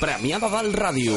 Premiada 0.00 0.48
del 0.52 0.74
Ràdio. 0.76 1.16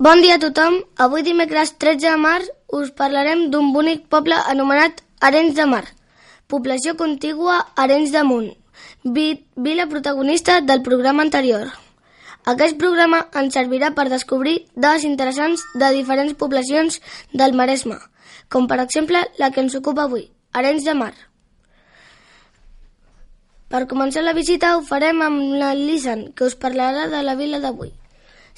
Bon 0.00 0.22
dia 0.24 0.36
a 0.36 0.42
tothom. 0.42 0.80
Avui 0.96 1.22
dimecres 1.26 1.74
13 1.78 2.08
de 2.08 2.16
març 2.16 2.48
us 2.78 2.90
parlarem 2.96 3.48
d'un 3.52 3.72
bonic 3.74 4.06
poble 4.08 4.36
anomenat 4.52 5.02
Arenys 5.20 5.54
de 5.58 5.66
Mar, 5.66 5.84
població 6.48 6.96
contigua 6.96 7.58
a 7.60 7.82
Arenys 7.84 8.12
de 8.14 8.22
Munt, 8.24 8.50
vi- 9.04 9.44
vila 9.56 9.86
protagonista 9.86 10.60
del 10.60 10.82
programa 10.82 11.22
anterior. 11.22 11.68
Aquest 12.48 12.78
programa 12.80 13.26
ens 13.36 13.52
servirà 13.54 13.90
per 13.94 14.08
descobrir 14.08 14.66
dades 14.74 15.04
interessants 15.04 15.64
de 15.74 15.90
diferents 15.92 16.32
poblacions 16.34 17.00
del 17.34 17.52
Maresme, 17.52 17.98
com 18.48 18.66
per 18.66 18.80
exemple 18.80 19.20
la 19.38 19.50
que 19.50 19.60
ens 19.60 19.74
ocupa 19.76 20.04
avui, 20.08 20.30
Arenys 20.52 20.84
de 20.88 20.94
Mar. 20.94 21.12
Per 23.68 23.86
començar 23.86 24.24
la 24.24 24.32
visita 24.32 24.76
ho 24.76 24.80
farem 24.82 25.20
amb 25.22 25.52
la 25.60 25.74
Lisan, 25.74 26.32
que 26.32 26.44
us 26.48 26.56
parlarà 26.58 27.06
de 27.12 27.20
la 27.22 27.36
vila 27.36 27.60
d'avui. 27.60 27.92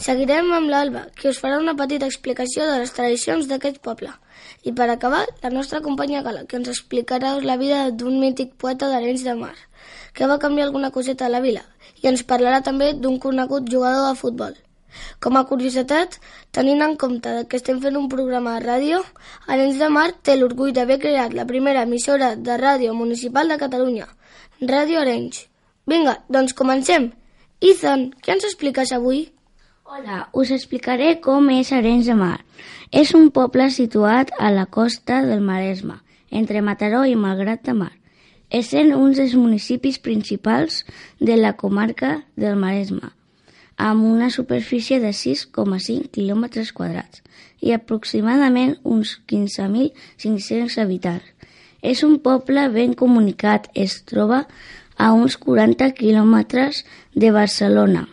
Seguirem 0.03 0.49
amb 0.51 0.67
l'Alba, 0.67 1.01
que 1.15 1.29
us 1.31 1.39
farà 1.39 1.61
una 1.63 1.77
petita 1.79 2.09
explicació 2.11 2.65
de 2.67 2.79
les 2.81 2.91
tradicions 2.95 3.47
d'aquest 3.47 3.77
poble. 3.87 4.09
I 4.67 4.73
per 4.79 4.89
acabar, 4.91 5.21
la 5.45 5.51
nostra 5.55 5.79
companya 5.85 6.25
Gala, 6.27 6.41
que 6.51 6.57
ens 6.59 6.71
explicarà 6.73 7.37
la 7.45 7.55
vida 7.61 7.85
d'un 7.91 8.17
mític 8.19 8.57
poeta 8.59 8.89
d'Arenys 8.91 9.23
de 9.23 9.35
Mar, 9.39 9.55
que 10.13 10.27
va 10.27 10.41
canviar 10.43 10.65
alguna 10.67 10.91
coseta 10.91 11.29
a 11.29 11.31
la 11.31 11.41
vila, 11.45 11.63
i 12.03 12.09
ens 12.11 12.25
parlarà 12.27 12.59
també 12.67 12.89
d'un 12.99 13.21
conegut 13.23 13.69
jugador 13.71 14.09
de 14.09 14.19
futbol. 14.19 14.57
Com 15.23 15.39
a 15.39 15.45
curiositat, 15.51 16.17
tenint 16.51 16.83
en 16.83 16.97
compte 17.03 17.35
que 17.47 17.61
estem 17.61 17.79
fent 17.85 17.99
un 18.01 18.09
programa 18.11 18.57
de 18.57 18.65
ràdio, 18.67 18.99
Arenys 19.47 19.79
de 19.79 19.91
Mar 19.99 20.09
té 20.27 20.35
l'orgull 20.35 20.73
d'haver 20.75 20.97
creat 21.05 21.37
la 21.39 21.47
primera 21.53 21.85
emissora 21.87 22.33
de 22.35 22.57
ràdio 22.65 22.97
municipal 22.99 23.55
de 23.55 23.61
Catalunya, 23.61 24.11
Ràdio 24.75 24.99
Arenys. 25.05 25.45
Vinga, 25.87 26.17
doncs 26.29 26.59
comencem. 26.59 27.13
Ethan, 27.63 28.09
què 28.19 28.35
ens 28.35 28.49
expliques 28.51 28.91
avui? 28.99 29.29
Hola, 29.85 30.29
us 30.33 30.53
explicaré 30.55 31.09
com 31.21 31.49
és 31.51 31.73
Arenys 31.75 32.07
de 32.07 32.15
Mar. 32.15 32.37
És 32.95 33.11
un 33.19 33.33
poble 33.35 33.65
situat 33.75 34.31
a 34.39 34.53
la 34.55 34.63
costa 34.77 35.17
del 35.27 35.43
Maresme, 35.43 35.97
entre 36.31 36.63
Mataró 36.63 37.01
i 37.05 37.17
Malgrat 37.19 37.65
de 37.67 37.75
Mar, 37.75 37.91
essent 38.61 38.93
un 38.95 39.11
dels 39.19 39.35
municipis 39.35 39.99
principals 39.99 40.85
de 41.19 41.35
la 41.41 41.53
comarca 41.65 42.13
del 42.37 42.55
Maresme, 42.63 43.11
amb 43.77 44.07
una 44.07 44.31
superfície 44.31 45.01
de 45.03 45.11
6,5 45.11 46.09
quilòmetres 46.15 46.73
quadrats 46.79 47.27
i 47.59 47.75
aproximadament 47.75 48.79
uns 48.85 49.19
15.500 49.35 50.79
habitants. 50.79 51.27
És 51.83 52.07
un 52.07 52.21
poble 52.23 52.69
ben 52.71 52.95
comunicat, 52.95 53.67
es 53.75 54.01
troba 54.07 54.45
a 54.97 55.13
uns 55.13 55.37
40 55.43 55.91
quilòmetres 55.99 56.85
de 57.19 57.35
Barcelona, 57.35 58.07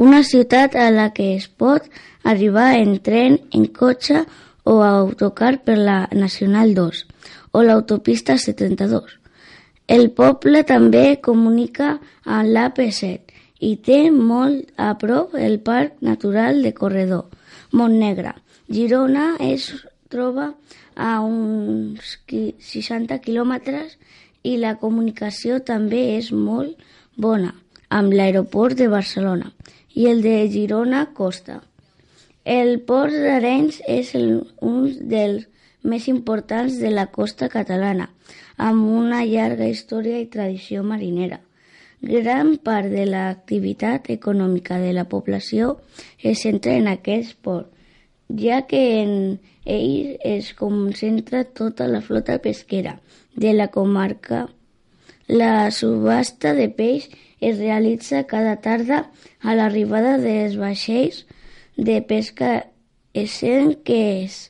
una 0.00 0.22
ciutat 0.24 0.76
a 0.80 0.88
la 0.90 1.10
que 1.12 1.34
es 1.36 1.46
pot 1.60 1.84
arribar 2.24 2.78
en 2.78 2.94
tren, 3.04 3.34
en 3.52 3.66
cotxe 3.68 4.22
o 4.64 4.80
autocar 4.82 5.58
per 5.60 5.76
la 5.76 6.08
Nacional 6.16 6.72
2 6.74 7.02
o 7.52 7.62
l'autopista 7.62 8.38
72. 8.38 9.18
El 9.86 10.08
poble 10.16 10.62
també 10.64 11.18
comunica 11.20 11.98
amb 12.24 12.48
l'AP7 12.48 13.36
i 13.60 13.74
té 13.84 13.98
molt 14.10 14.72
a 14.80 14.94
prop 14.96 15.34
el 15.36 15.58
Parc 15.60 16.00
Natural 16.00 16.62
de 16.64 16.72
Corredor, 16.72 17.26
Montnegre. 17.72 18.32
Girona 18.72 19.34
es 19.38 19.68
troba 20.08 20.54
a 20.96 21.20
uns 21.20 22.16
qui- 22.24 22.54
60 22.56 23.20
quilòmetres 23.20 23.98
i 24.48 24.56
la 24.56 24.78
comunicació 24.80 25.60
també 25.60 26.16
és 26.16 26.32
molt 26.32 26.80
bona 27.16 27.52
amb 27.90 28.14
l'aeroport 28.14 28.78
de 28.78 28.88
Barcelona 28.88 29.52
i 29.94 30.06
el 30.06 30.22
de 30.22 30.48
Girona 30.50 31.06
Costa. 31.14 31.60
El 32.44 32.80
port 32.88 33.12
d'Arenys 33.12 33.82
és 33.86 34.14
el, 34.14 34.30
un 34.60 34.88
dels 35.10 35.46
més 35.82 36.08
importants 36.08 36.78
de 36.80 36.90
la 36.90 37.06
costa 37.12 37.48
catalana, 37.48 38.10
amb 38.56 38.84
una 38.84 39.24
llarga 39.24 39.68
història 39.68 40.20
i 40.20 40.28
tradició 40.28 40.82
marinera. 40.84 41.40
Gran 42.00 42.54
part 42.64 42.88
de 42.88 43.04
l'activitat 43.04 44.08
econòmica 44.12 44.78
de 44.80 44.94
la 44.96 45.04
població 45.08 45.74
es 46.16 46.40
centra 46.46 46.76
en 46.80 46.88
aquest 46.88 47.36
port, 47.44 47.68
ja 48.30 48.62
que 48.66 49.02
en 49.02 49.40
ell 49.64 50.16
es 50.24 50.54
concentra 50.54 51.44
tota 51.44 51.88
la 51.88 52.00
flota 52.00 52.38
pesquera 52.38 53.00
de 53.36 53.52
la 53.52 53.68
comarca. 53.68 54.48
La 55.30 55.70
subhasta 55.70 56.54
de 56.58 56.66
peix 56.74 57.04
es 57.38 57.58
realitza 57.58 58.24
cada 58.26 58.56
tarda 58.64 59.04
a 59.46 59.54
l'arribada 59.54 60.16
dels 60.18 60.56
vaixells 60.58 61.20
de 61.76 62.00
pesca, 62.02 62.66
essent 63.14 63.76
que 63.86 64.00
és 64.24 64.40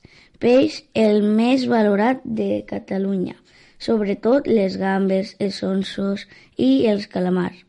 peix 0.40 0.78
el 0.96 1.20
més 1.36 1.66
valorat 1.68 2.24
de 2.24 2.62
Catalunya, 2.70 3.36
sobretot 3.76 4.48
les 4.48 4.80
gambes, 4.80 5.36
els 5.38 5.60
onsos 5.68 6.24
i 6.56 6.86
els 6.88 7.04
calamars. 7.12 7.60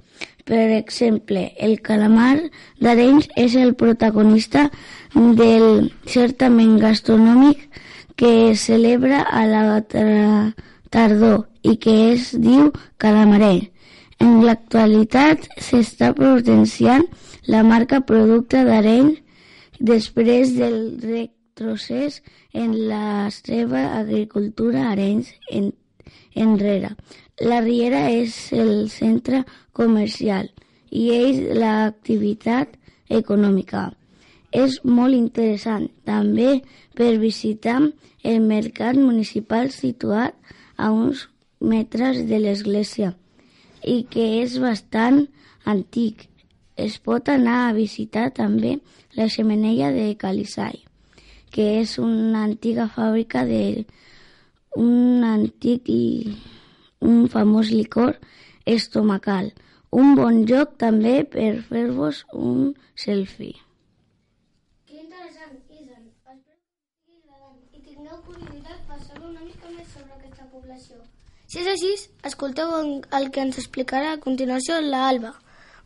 Per 0.47 0.71
exemple, 0.79 1.49
el 1.59 1.81
calamar 1.83 2.37
d'Arenys 2.79 3.27
és 3.35 3.59
el 3.59 3.75
protagonista 3.75 4.69
del 5.13 5.91
certament 6.07 6.79
gastronòmic 6.79 7.67
que 8.15 8.51
es 8.51 8.67
celebra 8.71 9.21
a 9.27 9.43
la 9.51 9.81
tra- 9.83 10.53
tardor 10.91 11.47
i 11.63 11.77
que 11.81 11.95
es 12.11 12.31
diu 12.37 12.71
calamaret. 13.01 13.71
En 14.21 14.43
l'actualitat 14.45 15.47
s'està 15.57 16.11
potenciant 16.13 17.07
la 17.49 17.63
marca 17.65 18.01
producte 18.05 18.61
d'Arenys 18.67 19.17
després 19.79 20.53
del 20.59 20.77
retrocés 21.01 22.21
en 22.53 22.75
la 22.89 23.29
seva 23.33 23.97
agricultura 23.97 24.91
Arenys 24.91 25.31
en, 25.49 25.71
enrere. 26.35 26.93
La 27.41 27.61
Riera 27.65 28.03
és 28.11 28.35
el 28.53 28.89
centre 28.93 29.41
comercial 29.73 30.51
i 30.91 31.09
és 31.15 31.41
l'activitat 31.57 32.77
econòmica. 33.09 33.89
És 34.51 34.81
molt 34.83 35.15
interessant 35.15 35.87
també 36.05 36.59
per 36.93 37.15
visitar 37.17 37.79
el 38.21 38.41
mercat 38.45 38.99
municipal 38.99 39.71
situat 39.73 40.35
a 40.35 40.60
uns 40.89 41.27
metres 41.61 42.23
de 42.25 42.39
l'església 42.41 43.13
i 43.85 44.01
que 44.09 44.25
és 44.41 44.57
bastant 44.61 45.27
antic. 45.65 46.27
Es 46.75 46.97
pot 46.97 47.29
anar 47.29 47.67
a 47.67 47.73
visitar 47.77 48.31
també 48.33 48.79
la 49.17 49.27
xemeneia 49.29 49.91
de 49.93 50.07
Calisai, 50.17 50.79
que 51.53 51.67
és 51.81 51.97
una 52.01 52.45
antiga 52.47 52.87
fàbrica 52.89 53.43
de 53.45 53.85
un 54.79 55.25
antic 55.27 55.89
i 55.91 56.33
un 57.01 57.27
famós 57.29 57.69
licor 57.69 58.17
estomacal. 58.65 59.51
Un 59.91 60.15
bon 60.15 60.45
joc 60.47 60.77
també 60.79 61.17
per 61.27 61.51
fer-vos 61.67 62.23
un 62.31 62.71
selfie. 62.95 63.59
I 67.71 67.79
tingueu 67.81 68.21
curiositat 68.27 68.79
per 68.87 68.99
saber 69.01 69.27
una 69.29 69.43
mica 69.43 69.69
més 69.73 69.89
sobre 69.93 70.15
aquesta 70.17 70.45
població. 70.51 70.97
Si 71.51 71.59
és 71.59 71.67
així, 71.67 71.91
escolteu 72.29 72.71
el 72.77 73.29
que 73.35 73.43
ens 73.43 73.59
explicarà 73.59 74.13
a 74.13 74.19
continuació 74.23 74.79
la 74.85 75.07
Alba. 75.09 75.33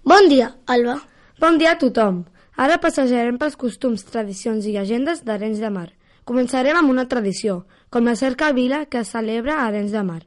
Bon 0.03 0.29
dia, 0.29 0.51
Alba. 0.65 0.99
Bon 1.41 1.57
dia 1.57 1.71
a 1.73 1.79
tothom. 1.81 2.23
Ara 2.55 2.77
passejarem 2.83 3.39
pels 3.41 3.57
costums, 3.59 4.05
tradicions 4.07 4.67
i 4.69 4.75
llegendes 4.75 5.23
d'Arenys 5.25 5.63
de 5.63 5.71
Mar. 5.73 5.89
Començarem 6.29 6.77
amb 6.77 6.93
una 6.93 7.07
tradició, 7.09 7.65
com 7.89 8.05
la 8.07 8.15
cerca 8.15 8.51
vila 8.53 8.85
que 8.85 9.01
es 9.01 9.11
celebra 9.15 9.57
a 9.57 9.65
Arenys 9.67 9.91
de 9.95 10.03
Mar. 10.05 10.21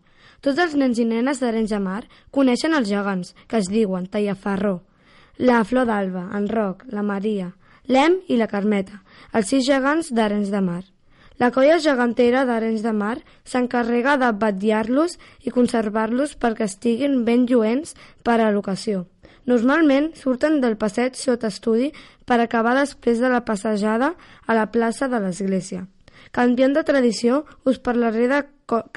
Tots 0.45 0.61
els 0.63 0.75
nens 0.79 0.99
i 0.99 1.07
nenes 1.09 1.41
d'Arenys 1.43 1.73
de 1.75 1.81
Mar 1.83 2.03
coneixen 2.31 2.75
els 2.75 2.91
gegants, 2.91 3.33
que 3.49 3.59
es 3.63 3.71
diuen 3.71 4.07
Tallafarró, 4.07 4.81
la 5.39 5.63
Flor 5.65 5.87
d'Alba, 5.87 6.29
en 6.35 6.47
Roc, 6.51 6.85
la 6.95 7.03
Maria, 7.03 7.53
l'Em 7.89 8.19
i 8.29 8.37
la 8.37 8.47
Carmeta, 8.47 9.01
els 9.33 9.49
sis 9.49 9.65
gegants 9.65 10.13
d'Arenys 10.13 10.53
de 10.53 10.61
Mar. 10.61 10.83
La 11.39 11.53
colla 11.55 11.79
gegantera 11.79 12.45
d'Arenys 12.45 12.83
de 12.83 12.93
Mar 12.93 13.17
s'encarrega 13.47 14.17
de 14.21 14.33
batllar-los 14.43 15.15
i 15.47 15.55
conservar-los 15.55 16.35
perquè 16.37 16.67
estiguin 16.67 17.23
ben 17.25 17.47
lluents 17.47 17.95
per 18.27 18.41
a 18.43 18.51
l'ocasió. 18.51 19.07
Normalment 19.49 20.11
surten 20.19 20.59
del 20.61 20.77
passeig 20.77 21.15
sota 21.17 21.49
estudi 21.49 21.93
per 22.29 22.37
acabar 22.43 22.75
després 22.77 23.23
de 23.23 23.31
la 23.33 23.45
passejada 23.47 24.13
a 24.47 24.57
la 24.59 24.67
plaça 24.75 25.09
de 25.09 25.23
l'església. 25.25 25.87
Canviant 26.37 26.75
de 26.77 26.83
tradició, 26.85 27.45
us 27.65 27.79
parlaré 27.79 28.27
de, 28.29 28.43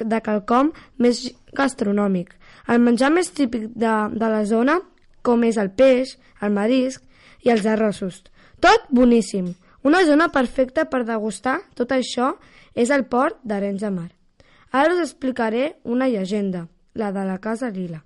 de 0.04 0.20
quelcom 0.20 0.74
més 0.98 1.22
gastronòmic. 1.56 2.34
El 2.68 2.82
menjar 2.84 3.08
més 3.14 3.32
típic 3.32 3.70
de, 3.72 3.94
de 4.12 4.28
la 4.28 4.42
zona, 4.44 4.80
com 5.22 5.46
és 5.48 5.56
el 5.56 5.70
peix, 5.72 6.18
el 6.42 6.52
marisc 6.52 7.00
i 7.46 7.54
els 7.54 7.64
arrossos. 7.64 8.20
Tot 8.62 8.84
boníssim. 8.90 9.54
Una 9.82 10.04
zona 10.06 10.28
perfecta 10.30 10.84
per 10.86 11.02
degustar 11.02 11.56
tot 11.74 11.90
això 11.90 12.28
és 12.78 12.92
el 12.94 13.02
port 13.10 13.40
d'Arenys 13.42 13.80
de 13.82 13.88
Mar. 13.90 14.10
Ara 14.70 14.94
us 14.94 15.00
explicaré 15.02 15.64
una 15.82 16.06
llegenda, 16.08 16.68
la 16.94 17.10
de 17.10 17.24
la 17.26 17.40
Casa 17.42 17.70
Lila. 17.70 18.04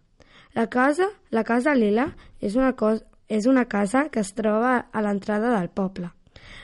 La 0.55 0.71
casa, 0.73 1.11
la 1.29 1.45
casa 1.45 1.75
Lila 1.75 2.07
és 2.41 2.57
una, 2.57 2.71
cos, 2.73 3.03
és 3.29 3.45
una 3.45 3.67
casa 3.69 4.07
que 4.09 4.23
es 4.25 4.33
troba 4.33 4.87
a 4.91 5.03
l'entrada 5.05 5.51
del 5.59 5.69
poble. 5.69 6.09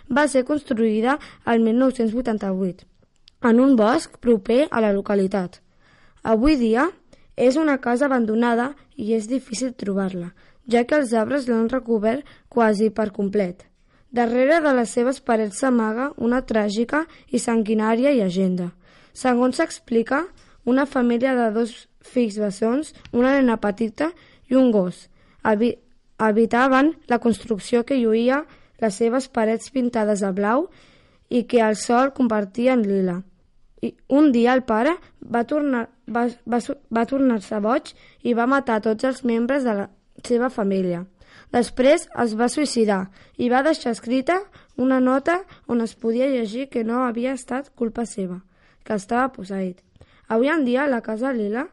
Va 0.09 0.25
ser 0.27 0.47
construïda 0.49 1.19
el 1.45 1.61
1988 1.61 2.87
en 3.51 3.61
un 3.61 3.75
bosc 3.77 4.17
proper 4.25 4.69
a 4.71 4.81
la 4.81 4.95
localitat. 4.97 5.59
Avui 6.23 6.57
dia 6.57 6.87
és 7.37 7.59
una 7.61 7.77
casa 7.85 8.07
abandonada 8.09 8.71
i 8.97 9.13
és 9.13 9.29
difícil 9.29 9.75
trobar-la, 9.77 10.31
ja 10.65 10.87
que 10.87 10.97
els 10.97 11.13
arbres 11.13 11.51
l'han 11.51 11.69
recobert 11.69 12.25
quasi 12.49 12.89
per 12.89 13.11
complet. 13.13 13.67
Darrere 14.13 14.61
de 14.61 14.75
les 14.77 14.91
seves 14.93 15.23
parets 15.25 15.63
s'amaga 15.63 16.11
una 16.21 16.43
tràgica 16.45 17.07
i 17.33 17.41
sanguinària 17.41 18.13
llegenda. 18.13 18.69
Segons 19.17 19.57
s'explica, 19.57 20.27
una 20.69 20.85
família 20.87 21.33
de 21.35 21.49
dos 21.55 21.73
fills 22.05 22.37
bessons, 22.39 22.93
una 23.13 23.33
nena 23.39 23.57
petita 23.57 24.11
i 24.51 24.59
un 24.61 24.71
gos, 24.71 25.09
habi 25.43 25.79
habitaven 26.23 26.93
la 27.09 27.19
construcció 27.19 27.83
que 27.89 27.97
lluïa 27.99 28.45
les 28.83 28.99
seves 29.01 29.27
parets 29.33 29.73
pintades 29.75 30.21
de 30.23 30.31
blau 30.37 30.69
i 31.29 31.43
que 31.51 31.63
el 31.65 31.75
sol 31.81 32.13
convertia 32.15 32.77
en 32.77 32.85
lila. 32.87 33.17
I 33.83 33.95
un 34.09 34.31
dia 34.31 34.53
el 34.55 34.63
pare 34.63 34.93
va 35.25 35.43
tornar 35.49 35.89
va, 36.07 36.29
va, 36.47 36.61
va 36.93 37.07
tornar-se 37.09 37.59
boig 37.65 37.95
i 38.23 38.37
va 38.39 38.47
matar 38.47 38.83
tots 38.85 39.09
els 39.09 39.25
membres 39.25 39.65
de 39.65 39.75
la 39.81 39.89
seva 40.23 40.51
família. 40.51 41.03
Després 41.53 42.09
es 42.25 42.35
va 42.39 42.49
suïcidar 42.49 43.03
i 43.37 43.51
va 43.53 43.63
deixar 43.67 43.93
escrita 43.93 44.39
una 44.81 45.01
nota 45.01 45.43
on 45.69 45.85
es 45.85 45.95
podia 45.95 46.31
llegir 46.33 46.71
que 46.73 46.85
no 46.85 47.05
havia 47.05 47.35
estat 47.37 47.69
culpa 47.77 48.07
seva, 48.09 48.41
que 48.85 48.97
estava 48.97 49.29
posseït. 49.37 49.83
Avui 50.33 50.49
en 50.49 50.65
dia 50.65 50.89
la 50.89 51.03
Casa 51.05 51.33
Lila, 51.37 51.67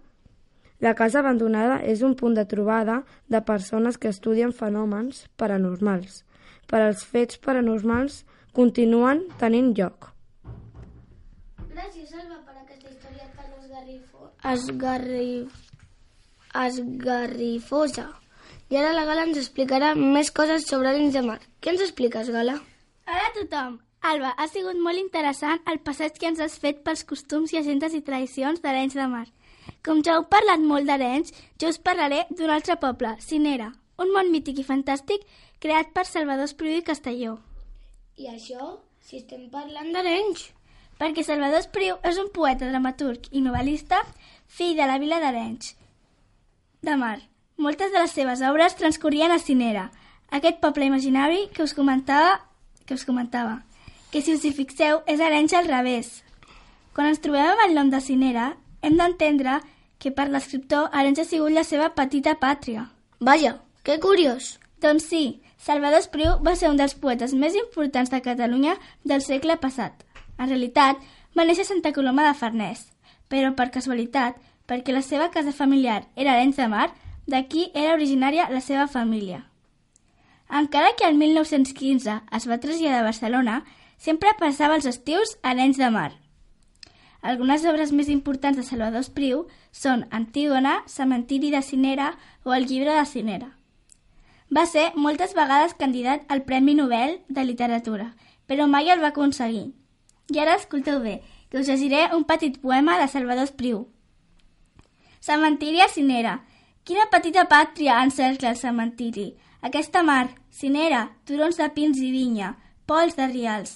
la 0.80 0.94
casa 0.96 1.20
abandonada 1.20 1.82
és 1.84 2.02
un 2.08 2.14
punt 2.16 2.36
de 2.38 2.46
trobada 2.48 3.02
de 3.28 3.42
persones 3.44 3.98
que 4.00 4.12
estudien 4.14 4.54
fenòmens 4.56 5.26
paranormals. 5.36 6.24
Per 6.72 6.80
als 6.80 7.04
fets 7.04 7.40
paranormals 7.44 8.22
continuen 8.56 9.26
tenint 9.42 9.74
lloc. 9.76 10.14
Gràcies, 11.74 12.14
Alba, 12.16 12.40
per 12.48 12.56
aquesta 12.62 12.94
història 12.94 13.28
tan 13.36 13.52
esgarrifo... 13.60 14.32
esgarrif... 14.54 15.60
esgarrifosa. 16.64 18.08
I 18.70 18.78
ara 18.78 18.92
la 18.94 19.04
Gala 19.08 19.24
ens 19.26 19.38
explicarà 19.42 19.96
més 19.98 20.30
coses 20.30 20.68
sobre 20.70 20.92
Arenys 20.92 21.16
de 21.18 21.24
Mar. 21.26 21.40
Què 21.58 21.72
ens 21.72 21.82
expliques, 21.82 22.28
Gala? 22.30 22.60
Hola 23.10 23.24
a 23.26 23.32
tothom! 23.34 23.80
Alba, 24.06 24.30
ha 24.38 24.46
sigut 24.48 24.78
molt 24.80 25.02
interessant 25.02 25.64
el 25.72 25.80
passeig 25.88 26.20
que 26.22 26.30
ens 26.30 26.40
has 26.40 26.58
fet 26.62 26.84
pels 26.86 27.02
costums, 27.10 27.50
llegendes 27.52 27.96
i 27.98 28.04
tradicions 28.06 28.62
d'Arenys 28.62 28.94
de 29.00 29.08
Mar. 29.10 29.26
Com 29.86 30.04
ja 30.06 30.20
heu 30.20 30.28
parlat 30.30 30.62
molt 30.62 30.86
d'Arenys, 30.86 31.34
jo 31.58 31.72
us 31.74 31.82
parlaré 31.82 32.22
d'un 32.30 32.54
altre 32.54 32.78
poble, 32.84 33.16
Cinera, 33.26 33.72
un 33.98 34.14
món 34.14 34.30
mític 34.30 34.62
i 34.62 34.68
fantàstic 34.68 35.26
creat 35.66 35.90
per 35.98 36.06
Salvador 36.06 36.46
Espriu 36.46 36.78
i 36.78 36.86
Castelló. 36.86 37.40
I 38.22 38.30
això, 38.36 38.70
si 39.02 39.18
estem 39.24 39.50
parlant 39.50 39.90
d'Arenys. 39.98 40.46
Perquè 41.02 41.26
Salvador 41.26 41.66
Espriu 41.66 41.98
és 42.06 42.22
un 42.22 42.30
poeta, 42.38 42.70
dramaturg 42.70 43.34
i 43.34 43.42
novel·lista, 43.42 44.06
fill 44.46 44.78
de 44.78 44.86
la 44.86 45.02
vila 45.02 45.20
d'Arenys 45.26 45.74
de 46.86 46.96
Mar. 47.02 47.18
Moltes 47.60 47.92
de 47.92 48.00
les 48.00 48.14
seves 48.16 48.40
obres 48.48 48.78
transcorrien 48.80 49.34
a 49.36 49.38
Cinera, 49.38 49.90
aquest 50.32 50.62
poble 50.64 50.86
imaginari 50.88 51.50
que 51.52 51.66
us 51.66 51.74
comentava, 51.76 52.38
que 52.88 52.94
us 52.96 53.04
comentava, 53.04 53.66
que 54.14 54.22
si 54.24 54.32
us 54.32 54.46
hi 54.48 54.54
fixeu 54.56 55.02
és 55.12 55.20
Arenys 55.20 55.52
al 55.60 55.68
revés. 55.68 56.22
Quan 56.96 57.10
ens 57.10 57.20
trobem 57.20 57.50
amb 57.52 57.64
el 57.66 57.76
nom 57.76 57.90
de 57.92 58.00
Cinera, 58.00 58.54
hem 58.80 58.96
d'entendre 58.96 59.58
que 60.00 60.14
per 60.16 60.30
l'escriptor 60.30 60.88
Arenys 60.96 61.20
ha 61.20 61.26
sigut 61.28 61.52
la 61.52 61.66
seva 61.68 61.90
petita 61.98 62.38
pàtria. 62.40 62.86
Vaja, 63.20 63.58
que 63.84 64.00
curiós. 64.00 64.54
Doncs 64.80 65.10
sí, 65.12 65.42
Salvador 65.60 66.00
Espriu 66.00 66.40
va 66.40 66.56
ser 66.56 66.72
un 66.72 66.80
dels 66.80 66.96
poetes 66.96 67.36
més 67.36 67.60
importants 67.60 68.14
de 68.16 68.22
Catalunya 68.24 68.78
del 69.04 69.20
segle 69.26 69.60
passat. 69.60 70.08
En 70.40 70.48
realitat, 70.48 71.04
va 71.36 71.44
néixer 71.44 71.68
a 71.68 71.72
Santa 71.74 71.92
Coloma 71.92 72.24
de 72.24 72.40
Farners, 72.40 72.88
però 73.28 73.52
per 73.52 73.68
casualitat, 73.76 74.40
perquè 74.64 74.96
la 74.96 75.04
seva 75.04 75.28
casa 75.36 75.52
familiar 75.52 76.06
era 76.16 76.40
Arenys 76.40 76.56
de 76.56 76.72
Mar, 76.72 76.88
d'aquí 77.30 77.70
era 77.74 77.94
originària 77.94 78.50
la 78.50 78.62
seva 78.62 78.88
família. 78.88 79.46
Encara 80.50 80.96
que 80.98 81.06
el 81.06 81.16
1915 81.18 82.22
es 82.38 82.48
va 82.50 82.58
traslladar 82.58 83.04
a 83.04 83.08
Barcelona, 83.10 83.60
sempre 83.98 84.34
passava 84.40 84.76
els 84.80 84.88
estius 84.90 85.38
a 85.44 85.52
Arenys 85.52 85.78
de 85.78 85.90
Mar. 85.94 86.12
Algunes 87.22 87.66
obres 87.68 87.92
més 87.92 88.10
importants 88.10 88.58
de 88.58 88.64
Salvador 88.64 89.04
Espriu 89.04 89.44
són 89.76 90.06
Antígona, 90.10 90.80
Cementiri 90.88 91.52
de 91.52 91.62
Cinera 91.62 92.14
o 92.44 92.54
El 92.56 92.66
llibre 92.66 92.96
de 92.96 93.06
Cinera. 93.06 93.52
Va 94.50 94.66
ser 94.66 94.88
moltes 94.96 95.36
vegades 95.38 95.76
candidat 95.78 96.24
al 96.28 96.42
Premi 96.48 96.74
Nobel 96.74 97.20
de 97.28 97.44
Literatura, 97.46 98.14
però 98.48 98.66
mai 98.66 98.90
el 98.90 99.04
va 99.04 99.12
aconseguir. 99.14 99.68
I 100.34 100.40
ara 100.42 100.56
escolteu 100.58 101.04
bé, 101.04 101.20
que 101.50 101.60
us 101.60 101.68
llegiré 101.68 102.08
un 102.16 102.24
petit 102.24 102.58
poema 102.62 102.98
de 102.98 103.08
Salvador 103.08 103.44
Espriu. 103.44 103.88
Cementiri 105.20 105.82
a 105.82 105.90
Cinera. 105.90 106.40
Quina 106.90 107.04
petita 107.06 107.44
pàtria 107.46 108.00
encercla 108.02 108.50
el 108.50 108.56
cementiri. 108.58 109.28
Aquesta 109.68 110.02
mar, 110.02 110.32
Cinera, 110.50 111.02
turons 111.30 111.60
de 111.60 111.68
pins 111.76 112.00
i 112.02 112.08
vinya, 112.10 112.56
pols 112.90 113.14
de 113.14 113.28
rials. 113.30 113.76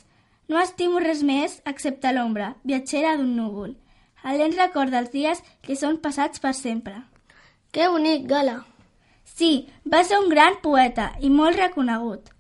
No 0.50 0.58
estimo 0.58 0.98
res 1.04 1.20
més 1.22 1.60
excepte 1.70 2.10
l'ombra, 2.16 2.48
viatgera 2.64 3.12
d'un 3.20 3.36
núvol. 3.38 3.76
El 4.26 4.42
lent 4.42 4.56
record 4.58 4.90
dels 4.90 5.12
dies 5.14 5.44
que 5.62 5.78
són 5.78 6.00
passats 6.02 6.42
per 6.42 6.56
sempre. 6.58 6.96
Que 7.70 7.86
bonic, 7.94 8.24
Gala. 8.32 8.56
Sí, 9.36 9.68
va 9.86 10.00
ser 10.02 10.18
un 10.18 10.34
gran 10.34 10.58
poeta 10.64 11.12
i 11.22 11.30
molt 11.30 11.60
reconegut. 11.62 12.32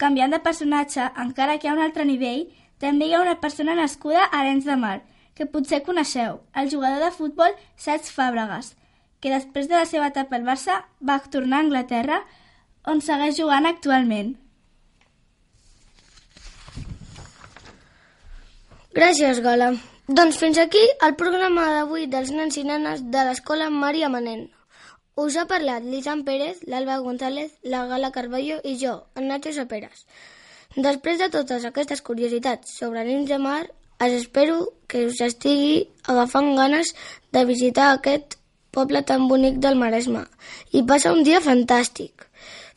Canviant 0.00 0.32
de 0.32 0.38
personatge, 0.46 1.10
encara 1.26 1.58
que 1.58 1.68
a 1.68 1.74
un 1.76 1.82
altre 1.84 2.06
nivell, 2.08 2.46
també 2.80 3.10
hi 3.10 3.12
ha 3.12 3.20
una 3.26 3.36
persona 3.44 3.76
nascuda 3.76 4.24
a 4.24 4.40
Arenys 4.40 4.64
de 4.64 4.78
Mar, 4.86 5.02
que 5.34 5.44
potser 5.44 5.82
coneixeu, 5.84 6.40
el 6.56 6.72
jugador 6.72 7.04
de 7.04 7.12
futbol 7.12 7.60
Cesc 7.76 8.08
Fàbregas, 8.16 8.72
que 9.24 9.32
després 9.32 9.70
de 9.70 9.78
la 9.78 9.86
seva 9.88 10.10
etapa 10.12 10.36
al 10.36 10.44
Barça 10.44 10.82
va 11.00 11.16
tornar 11.32 11.62
a 11.62 11.64
Anglaterra, 11.64 12.18
on 12.92 13.00
segueix 13.00 13.38
jugant 13.40 13.64
actualment. 13.64 14.34
Gràcies, 18.94 19.40
Gala. 19.46 19.70
Doncs 20.18 20.36
fins 20.36 20.60
aquí 20.60 20.82
el 21.06 21.16
programa 21.16 21.64
d'avui 21.72 22.04
dels 22.12 22.34
nens 22.36 22.60
i 22.60 22.66
nenes 22.68 23.00
de 23.14 23.24
l'Escola 23.24 23.70
Maria 23.72 24.12
Manent. 24.12 24.44
Us 25.16 25.38
ha 25.40 25.46
parlat 25.48 25.88
l'Isan 25.88 26.26
Pérez, 26.28 26.60
l'Alba 26.68 27.00
González, 27.00 27.56
la 27.62 27.86
Gala 27.88 28.12
Carballo 28.12 28.60
i 28.62 28.76
jo, 28.76 28.94
en 29.16 29.30
Nacho 29.32 29.54
Saperas. 29.56 30.04
Després 30.76 31.18
de 31.22 31.30
totes 31.32 31.64
aquestes 31.64 32.04
curiositats 32.04 32.76
sobre 32.76 33.08
nens 33.08 33.32
de 33.32 33.40
mar, 33.40 33.62
us 34.04 34.20
espero 34.20 34.60
que 34.86 35.06
us 35.08 35.24
estigui 35.24 35.86
agafant 36.04 36.52
ganes 36.58 36.92
de 37.32 37.48
visitar 37.48 37.92
aquest 37.94 38.36
poble 38.74 39.02
tan 39.08 39.28
bonic 39.30 39.60
del 39.62 39.78
Maresme, 39.80 40.24
i 40.76 40.82
passa 40.82 41.12
un 41.14 41.22
dia 41.26 41.40
fantàstic. 41.44 42.26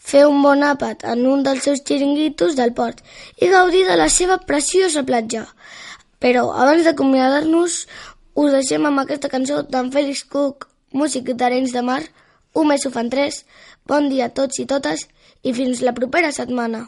Fer 0.07 0.23
un 0.29 0.39
bon 0.45 0.61
àpat 0.63 1.03
en 1.11 1.25
un 1.27 1.43
dels 1.43 1.65
seus 1.67 1.81
xiringuitos 1.83 2.55
del 2.55 2.73
port 2.77 3.01
i 3.41 3.49
gaudir 3.51 3.83
de 3.87 3.97
la 3.99 4.07
seva 4.13 4.37
preciosa 4.51 5.03
platja. 5.03 5.43
Però 6.23 6.47
abans 6.53 6.85
d'acomiadar-nos, 6.87 7.81
us 8.37 8.53
deixem 8.53 8.85
amb 8.87 9.03
aquesta 9.03 9.31
cançó 9.33 9.63
d'en 9.65 9.91
Félix 9.91 10.23
Cook, 10.31 10.69
músic 10.93 11.33
d'Arenys 11.33 11.73
de 11.75 11.83
Mar, 11.83 12.03
un 12.53 12.69
mes 12.71 12.85
ho 12.85 12.93
fan 12.93 13.09
tres, 13.13 13.43
bon 13.85 14.09
dia 14.09 14.29
a 14.29 14.35
tots 14.41 14.61
i 14.63 14.69
totes 14.69 15.07
i 15.43 15.53
fins 15.53 15.83
la 15.85 15.93
propera 15.97 16.31
setmana. 16.31 16.87